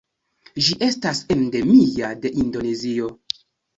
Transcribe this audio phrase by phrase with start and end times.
[0.67, 3.13] Ĝi estas endemia de Indonezio.